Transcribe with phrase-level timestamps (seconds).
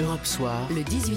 [0.00, 1.16] Europe Soir, le 18-20,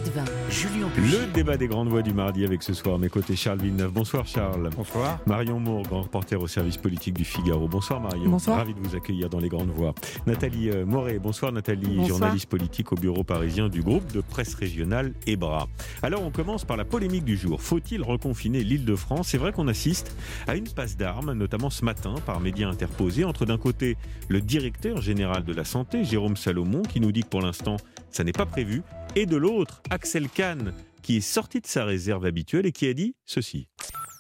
[0.50, 3.92] Julien Le débat des grandes voix du mardi avec ce soir, mes côtés Charles Villeneuve.
[3.92, 4.72] Bonsoir Charles.
[4.76, 5.20] Bonsoir.
[5.28, 7.68] Marion Moore, grand reporter au service politique du Figaro.
[7.68, 8.32] Bonsoir Marion.
[8.32, 8.58] Bonsoir.
[8.58, 9.94] Ravi de vous accueillir dans les grandes voix.
[10.26, 11.20] Nathalie euh, Moret.
[11.20, 12.08] Bonsoir Nathalie, Bonsoir.
[12.08, 15.68] journaliste politique au bureau parisien du groupe de presse régionale EBRA.
[16.02, 17.62] Alors on commence par la polémique du jour.
[17.62, 19.28] Faut-il reconfiner l'île de France?
[19.28, 20.16] C'est vrai qu'on assiste
[20.48, 23.96] à une passe d'armes, notamment ce matin par médias interposés, entre d'un côté
[24.28, 27.78] le directeur général de la santé, Jérôme Salomon, qui nous dit que pour l'instant
[28.12, 28.84] ça n'est pas prévu,
[29.16, 32.94] et de l'autre, Axel Kahn, qui est sorti de sa réserve habituelle et qui a
[32.94, 33.68] dit ceci.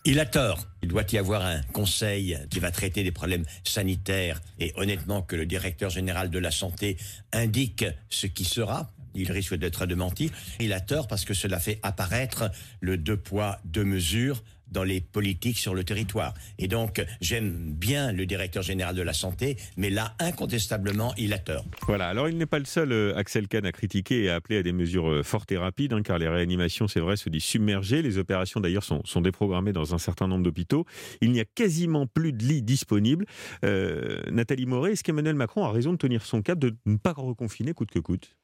[0.03, 0.65] Il a tort.
[0.81, 5.35] Il doit y avoir un conseil qui va traiter des problèmes sanitaires et honnêtement que
[5.35, 6.97] le directeur général de la santé
[7.31, 8.89] indique ce qui sera.
[9.13, 10.31] Il risque d'être démenti.
[10.59, 12.49] Il a tort parce que cela fait apparaître
[12.79, 16.33] le deux poids, deux mesures dans les politiques sur le territoire.
[16.57, 21.37] Et donc, j'aime bien le directeur général de la santé, mais là, incontestablement, il a
[21.37, 21.65] tort.
[21.87, 24.57] Voilà, alors il n'est pas le seul, euh, Axel Kahn, à critiquer et à appeler
[24.57, 27.43] à des mesures euh, fortes et rapides, hein, car les réanimations, c'est vrai, se disent
[27.43, 28.01] submergées.
[28.01, 30.85] Les opérations, d'ailleurs, sont, sont déprogrammées dans un certain nombre d'hôpitaux.
[31.21, 33.25] Il n'y a quasiment plus de lits disponibles.
[33.65, 37.13] Euh, Nathalie Moret, est-ce qu'Emmanuel Macron a raison de tenir son cap, de ne pas
[37.13, 38.35] reconfiner coûte que coûte?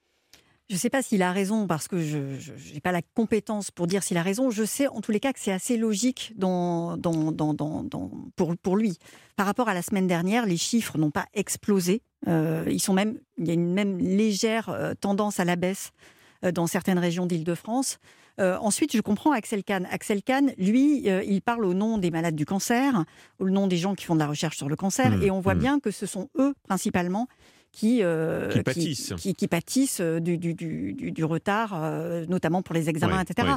[0.70, 2.18] Je ne sais pas s'il a raison parce que je
[2.74, 4.52] n'ai pas la compétence pour dire s'il a raison.
[4.52, 8.12] Je sais en tous les cas que c'est assez logique dans, dans, dans, dans- dans-
[8.36, 8.98] pour, pour lui.
[9.38, 12.02] Par rapport à la semaine dernière, les chiffres n'ont pas explosé.
[12.28, 15.92] Euh, ils sont même, il y a une même légère euh, tendance à la baisse
[16.44, 18.00] euh, dans certaines régions d'Île-de-France.
[18.42, 19.88] Euh, ensuite, je comprends Axel Kahn.
[19.90, 23.06] Axel Kahn, lui, euh, il parle au nom des malades du cancer,
[23.40, 25.40] au nom des gens qui font de la recherche sur le cancer, Mmh, et on
[25.40, 25.60] voit mmh.
[25.60, 27.28] bien que ce sont eux principalement
[27.78, 29.14] qui, euh, Qui pâtissent.
[29.18, 33.18] qui, qui pâtissent euh, du, du- du- du- du retard, euh, notamment pour les examens,
[33.18, 33.50] Ouais, etc.
[33.50, 33.56] ouais.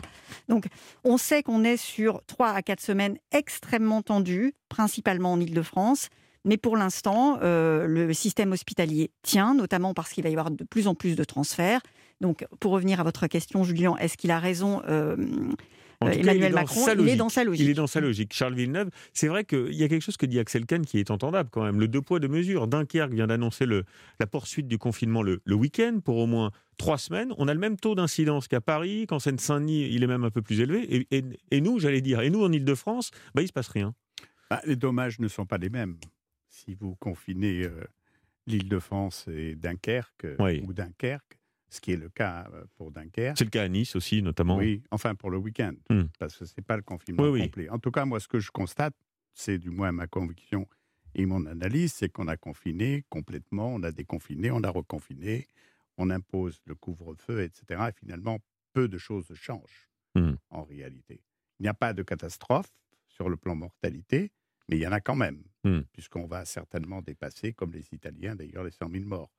[0.49, 0.67] Donc,
[1.05, 6.09] on sait qu'on est sur 3 à 4 semaines extrêmement tendues, principalement en Ile-de-France.
[6.45, 10.65] Mais pour l'instant, euh, le système hospitalier tient, notamment parce qu'il va y avoir de
[10.65, 11.81] plus en plus de transferts.
[12.21, 14.83] Donc, pour revenir à votre question, Julien, est-ce qu'il a raison
[16.09, 17.17] euh, euh, cas, Emmanuel dans Macron sa Il est logique.
[17.19, 17.65] dans sa logique.
[17.65, 18.33] Il est dans sa logique.
[18.33, 21.11] Charles Villeneuve, c'est vrai qu'il y a quelque chose que dit Axel Kahn qui est
[21.11, 21.79] entendable quand même.
[21.80, 22.67] Le deux poids, deux mesures.
[22.67, 27.33] Dunkerque vient d'annoncer la poursuite du confinement le, le week-end pour au moins trois semaines.
[27.39, 30.42] On a le même taux d'incidence qu'à Paris, qu'en Seine-Saint-Denis, il est même un peu
[30.42, 30.83] plus élevé.
[30.95, 33.69] Et, et- et nous, j'allais dire, et nous en Ile-de-France, bah, il ne se passe
[33.69, 33.95] rien.
[34.51, 35.97] Bah, les dommages ne sont pas les mêmes.
[36.48, 37.85] Si vous confinez euh,
[38.47, 40.63] l'Île-de-France et Dunkerque, euh, Oui.
[40.67, 41.39] ou Dunkerque,
[41.70, 44.57] ce qui est le cas euh, pour Dunkerque, C'est le cas à Nice aussi, notamment.
[44.57, 46.05] oui, enfin pour le week-end, Hmm.
[46.19, 47.41] parce que ce n'est pas le confinement Oui, oui.
[47.42, 47.69] complet.
[47.70, 48.95] En tout cas, moi, ce que je constate,
[49.33, 50.67] c'est du moins ma conviction
[51.14, 55.47] et mon analyse, c'est qu'on a confiné complètement, on a déconfiné, on a reconfiné,
[55.97, 57.80] on impose le couvre-feu, etc.
[57.89, 58.39] Et finalement,
[58.73, 60.35] peu de choses changent Hmm.
[60.51, 61.23] en réalité.
[61.61, 62.73] Il n'y a pas de catastrophe
[63.07, 64.33] sur le plan mortalité,
[64.69, 65.83] mais il y en a quand même, Hmm.
[65.92, 69.30] puisqu'on va certainement dépasser, comme les Italiens d'ailleurs, les 100 000 morts.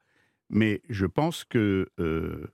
[0.52, 2.46] Mais je pense que, euh,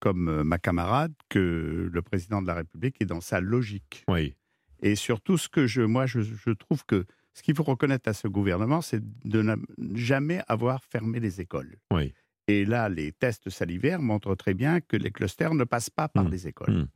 [0.00, 4.04] comme euh, ma camarade, que le président de la République est dans sa logique.
[4.08, 4.34] Oui.
[4.82, 8.12] Et surtout, ce que je, moi, je, je trouve que ce qu'il faut reconnaître à
[8.12, 9.56] ce gouvernement, c'est de ne
[9.94, 11.76] jamais avoir fermé les écoles.
[11.90, 12.12] Oui.
[12.48, 16.24] Et là, les tests salivaires montrent très bien que les clusters ne passent pas par
[16.24, 16.30] Mm.
[16.30, 16.74] les écoles.
[16.74, 16.88] Mm.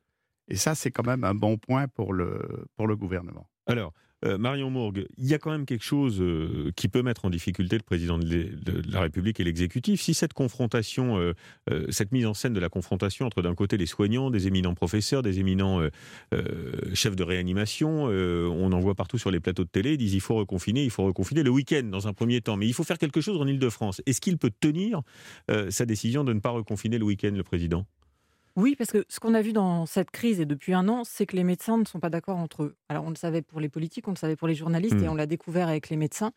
[0.49, 3.49] Et ça, c'est quand même un bon point pour le, pour le gouvernement.
[3.67, 3.93] Alors,
[4.25, 7.31] euh, Marion Mourgue, il y a quand même quelque chose euh, qui peut mettre en
[7.31, 8.51] difficulté le président de,
[8.91, 10.01] la République et l'exécutif.
[10.01, 11.35] Si cette confrontation, euh,
[11.91, 15.23] cette mise en scène de la confrontation entre d'un côté les soignants, des éminents professeurs,
[15.23, 15.81] des éminents
[16.95, 20.35] chefs de réanimation, on en voit partout sur les plateaux de télé, disent il faut
[20.35, 23.21] reconfiner, il faut reconfiner le week-end dans un premier temps, mais il faut faire quelque
[23.21, 24.01] chose en Ile-de-France.
[24.07, 25.03] Est-ce qu'il peut tenir
[25.71, 27.87] sa décision de ne pas reconfiner le week-end, le président?
[28.57, 31.27] Oui, parce que ce qu'on a vu dans cette crise et depuis un an, c'est
[31.27, 32.77] que les médecins ne sont pas d'accord entre eux.
[32.89, 35.15] Alors on le savait pour les politiques, on le savait pour les journalistes et on
[35.15, 36.33] l'a découvert avec les médecins.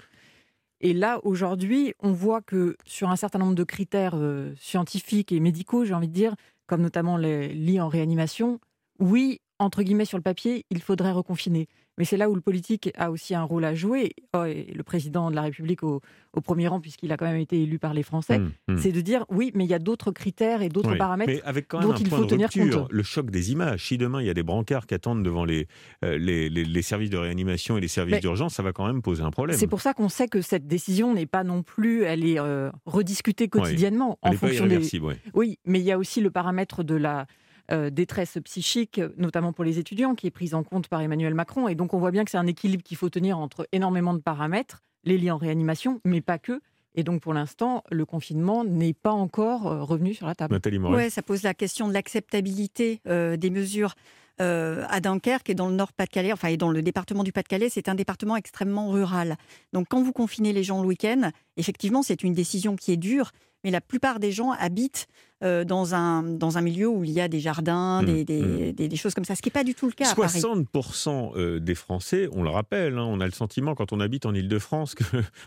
[0.81, 5.39] Et là, aujourd'hui, on voit que sur un certain nombre de critères euh, scientifiques et
[5.39, 6.35] médicaux, j'ai envie de dire,
[6.67, 8.59] comme notamment les lits en réanimation,
[8.99, 11.67] oui, entre guillemets, sur le papier, il faudrait reconfiner.
[11.99, 14.83] Mais c'est là où le politique a aussi un rôle à jouer, Oh, et le
[14.83, 16.01] président de la République au,
[16.33, 18.77] au premier rang, puisqu'il a quand même été élu par les Français, Hum, hum.
[18.77, 21.41] c'est de dire oui, mais il y a d'autres critères et d'autres Oui, paramètres Mais
[21.43, 22.91] avec quand même dont un il point faut de tenir rupture, compte.
[22.93, 23.85] le choc des images.
[23.85, 25.67] Si demain il y a des brancards qui attendent devant les,
[26.05, 29.01] euh, les, les- les services de réanimation et les services d'urgence, ça va quand même
[29.01, 29.57] poser un problème.
[29.57, 32.71] C'est pour ça qu'on sait que cette décision n'est pas non plus, elle est euh,
[32.85, 34.99] rediscutée quotidiennement Elle en fonction des.
[34.99, 35.17] ouais.
[35.33, 37.25] Oui, mais il y a aussi le paramètre de la
[37.71, 41.67] euh, détresse psychique, notamment pour les étudiants, qui est prise en compte par Emmanuel Macron.
[41.67, 44.19] Et donc on voit bien que c'est un équilibre qu'il faut tenir entre énormément de
[44.19, 46.61] paramètres, les liens en réanimation, mais pas que.
[46.95, 50.53] Et donc pour l'instant, le confinement n'est pas encore euh, revenu sur la table.
[50.53, 50.95] Nathalie Moret.
[50.95, 53.95] Ouais, ça pose la question de l'acceptabilité euh, des mesures.
[54.41, 57.89] Euh, à Dunkerque et dans le Nord-Pas-de-Calais, enfin et dans le département du Pas-de-Calais, c'est
[57.89, 59.35] un département extrêmement rural.
[59.73, 63.31] Donc quand vous confinez les gens le week-end, effectivement, c'est une décision qui est dure,
[63.63, 65.07] mais la plupart des gens habitent
[65.43, 68.73] euh, dans, un, dans un milieu où il y a des jardins, Mmh, des, des,
[68.73, 70.39] des- des choses comme ça, ce qui n'est pas du tout le cas à Paris.
[70.41, 74.25] 60% euh, des Français, on le rappelle, hein, on a le sentiment quand on habite
[74.25, 74.95] en Ile-de-France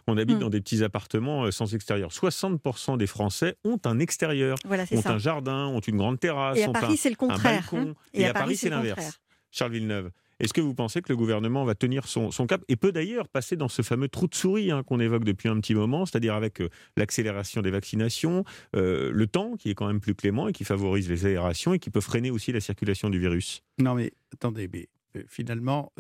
[0.06, 0.41] qu'on habite Mm.
[0.41, 2.11] dans des petits appartements euh, sans extérieur.
[2.11, 5.12] 60% des Français ont un extérieur, Voilà, ont ça.
[5.12, 7.69] un jardin, ont une grande terrasse, Et à ont Paris, c'est le contraire.
[7.70, 7.94] balcon.
[8.15, 9.20] Et, à Paris, c'est l'inverse.
[9.50, 10.11] Charles Villeneuve,
[10.43, 13.29] est-ce que vous pensez que le gouvernement va tenir son, son cap et peut d'ailleurs
[13.29, 16.35] passer dans ce fameux trou de souris hein, qu'on évoque depuis un petit moment, c'est-à-dire
[16.35, 18.44] avec euh, l'accélération des vaccinations,
[18.77, 21.79] euh, le temps qui est quand même plus clément et qui favorise les aérations et
[21.79, 23.62] qui peut freiner aussi la circulation du virus?
[23.79, 25.93] Non, mais attendez, mais euh, finalement,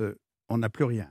[0.48, 1.08] on n'a plus rien.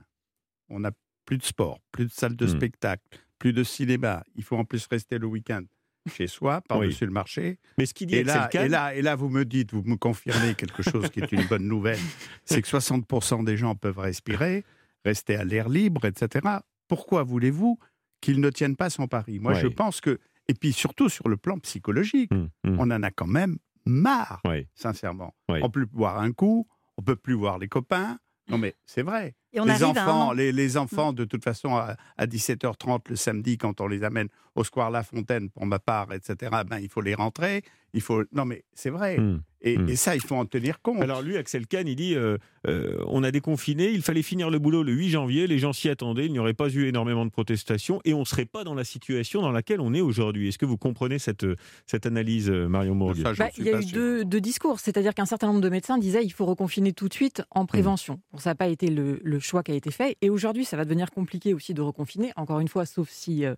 [0.68, 0.92] On n'a
[1.24, 2.56] plus de sport, plus de salles de Hmm.
[2.56, 3.02] spectacle,
[3.38, 4.24] plus de cinéma.
[4.34, 5.62] Il faut en plus rester le week-end
[6.10, 7.58] chez soi, par-dessus le marché.
[7.78, 9.72] Mais ce qui dit Et là, le cas, et, là, et là, vous me dites,
[9.72, 11.98] vous me confirmez quelque chose qui est une bonne nouvelle,
[12.44, 14.64] c'est que 60% des gens peuvent respirer,
[15.04, 16.46] rester à l'air libre, etc.
[16.88, 17.78] Pourquoi voulez-vous
[18.20, 19.38] qu'ils ne tiennent pas son pari?
[19.38, 20.18] Moi, je pense que,
[20.48, 23.56] et puis surtout sur le plan psychologique, Hum, hum, on en a quand même
[23.86, 24.68] marre, ouais.
[24.74, 25.34] sincèrement.
[25.48, 25.60] Ouais.
[25.62, 26.66] On peut plus boire un coup,
[26.98, 28.18] on peut plus voir les copains.
[28.48, 29.34] Non, mais c'est vrai.
[29.52, 30.32] Et on les un enfants, an.
[30.32, 34.28] les, les enfants, de toute façon, à, à 17h30 le samedi, quand on les amène
[34.54, 37.62] au Square La Fontaine, pour ma part, etc., ben, il faut les rentrer.
[37.94, 38.24] Il faut...
[38.32, 39.18] Non, mais c'est vrai.
[39.64, 39.88] Et, Hmm.
[39.88, 41.00] et ça, il faut en tenir compte.
[41.00, 42.36] Alors lui, Axel Kahn, il dit euh,
[42.66, 45.88] euh, on a déconfiné, il fallait finir le boulot le 8 janvier, les gens s'y
[45.88, 48.74] attendaient, il n'y aurait pas eu énormément de protestations et on ne serait pas dans
[48.74, 50.48] la situation dans laquelle on est aujourd'hui.
[50.48, 51.46] Est-ce que vous comprenez cette,
[51.86, 55.46] cette analyse, Marion j'en Bah, il y a eu deux, deux discours, c'est-à-dire qu'un certain
[55.46, 58.20] nombre de médecins disaient il faut reconfiner tout de suite en prévention.
[58.32, 60.16] Bon, ça n'a pas été le, le choix qui a été fait.
[60.22, 63.54] Et aujourd'hui, ça va devenir compliqué aussi de reconfiner, encore une fois, sauf si euh,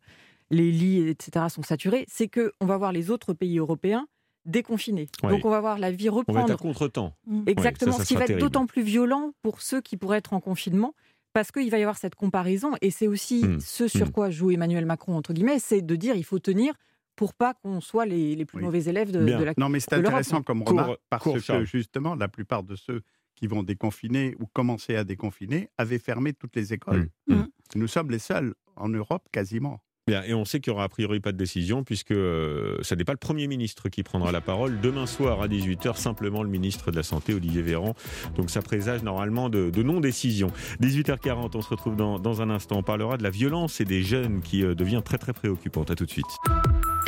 [0.50, 2.04] les lits, etc., sont saturés.
[2.08, 4.06] C'est qu'on va voir les autres pays européens
[4.46, 5.08] déconfinés.
[5.22, 5.30] Oui.
[5.30, 7.14] Donc on va voir la vie On va être à reprendre contre-temps.
[7.46, 10.18] Exactement, Ouais, ça, ça ce qui va être d'autant plus violent pour ceux qui pourraient
[10.18, 10.94] être en confinement,
[11.32, 14.12] parce qu'il va y avoir cette comparaison, et c'est aussi Hmm, ce sur hmm.
[14.12, 16.74] quoi joue Emmanuel Macron, entre guillemets, c'est de dire il faut tenir
[17.16, 18.64] pour pas qu'on soit les, les plus Oui.
[18.64, 21.64] mauvais élèves de, de la Non, mais c'est intéressant comme Cours- remarque parce cours, que
[21.64, 23.02] justement, la plupart de ceux
[23.36, 27.08] qui vont déconfiner ou commencer à déconfiner avaient fermé toutes les écoles.
[27.28, 27.34] Mmh.
[27.34, 27.46] Mmh.
[27.76, 29.80] Nous sommes les seuls en Europe quasiment.
[30.06, 33.04] Et on sait qu'il n'y aura a priori pas de décision puisque euh, ça n'est
[33.04, 34.78] pas le Premier ministre qui prendra la parole.
[34.82, 37.94] Demain soir à 18h, simplement le ministre de la Santé, Olivier Véran.
[38.36, 40.50] Donc ça présage normalement de, non-décision.
[40.82, 42.76] 18h40, on se retrouve dans, dans un instant.
[42.78, 45.90] On parlera de la violence et des jeunes qui euh, devient très très préoccupante.
[45.90, 46.26] À tout de suite.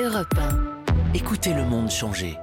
[0.00, 1.14] Europe 1.
[1.14, 2.34] Écoutez le monde changer.